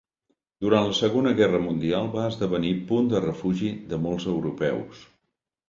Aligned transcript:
Durant 0.63 0.87
la 0.87 0.95
Segona 0.99 1.33
Guerra 1.39 1.59
Mundial 1.65 2.09
va 2.17 2.25
esdevenir 2.31 2.73
punt 2.93 3.13
de 3.13 3.23
refugi 3.29 3.73
de 3.95 4.03
molts 4.09 4.29
europeus. 4.35 5.07